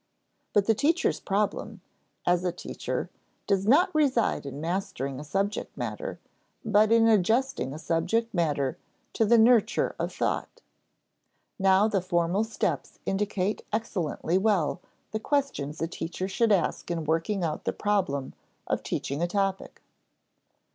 But 0.51 0.65
the 0.65 0.73
teacher's 0.73 1.19
problem 1.19 1.79
as 2.25 2.43
a 2.43 2.51
teacher 2.51 3.11
does 3.45 3.67
not 3.67 3.93
reside 3.93 4.47
in 4.47 4.59
mastering 4.59 5.19
a 5.19 5.23
subject 5.23 5.77
matter, 5.77 6.19
but 6.65 6.91
in 6.91 7.07
adjusting 7.07 7.71
a 7.71 7.77
subject 7.77 8.33
matter 8.33 8.79
to 9.13 9.25
the 9.27 9.37
nurture 9.37 9.95
of 9.99 10.11
thought. 10.11 10.63
Now 11.59 11.87
the 11.87 12.01
formal 12.01 12.43
steps 12.43 12.97
indicate 13.05 13.61
excellently 13.71 14.39
well 14.39 14.81
the 15.11 15.19
questions 15.19 15.79
a 15.83 15.87
teacher 15.87 16.27
should 16.27 16.51
ask 16.51 16.89
in 16.89 17.03
working 17.05 17.43
out 17.43 17.65
the 17.65 17.71
problem 17.71 18.33
of 18.65 18.81
teaching 18.81 19.21
a 19.21 19.27
topic. 19.27 19.83